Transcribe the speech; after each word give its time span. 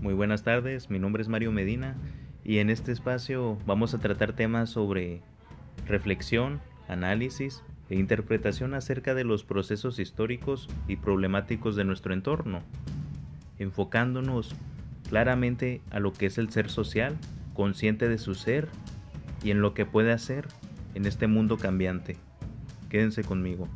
Muy 0.00 0.14
buenas 0.14 0.44
tardes, 0.44 0.88
mi 0.88 0.98
nombre 0.98 1.20
es 1.20 1.28
Mario 1.28 1.52
Medina 1.52 1.94
y 2.42 2.56
en 2.58 2.70
este 2.70 2.90
espacio 2.90 3.58
vamos 3.66 3.92
a 3.92 3.98
tratar 3.98 4.32
temas 4.32 4.70
sobre 4.70 5.20
reflexión, 5.86 6.62
análisis 6.88 7.62
e 7.90 7.96
interpretación 7.96 8.72
acerca 8.72 9.14
de 9.14 9.24
los 9.24 9.44
procesos 9.44 9.98
históricos 9.98 10.70
y 10.88 10.96
problemáticos 10.96 11.76
de 11.76 11.84
nuestro 11.84 12.14
entorno, 12.14 12.62
enfocándonos 13.58 14.54
claramente 15.10 15.82
a 15.90 16.00
lo 16.00 16.14
que 16.14 16.24
es 16.26 16.38
el 16.38 16.50
ser 16.50 16.70
social, 16.70 17.18
consciente 17.52 18.08
de 18.08 18.16
su 18.16 18.34
ser 18.34 18.68
y 19.42 19.50
en 19.50 19.60
lo 19.60 19.74
que 19.74 19.84
puede 19.84 20.12
hacer 20.12 20.48
en 20.94 21.04
este 21.04 21.26
mundo 21.26 21.58
cambiante. 21.58 22.16
Quédense 22.88 23.22
conmigo. 23.22 23.68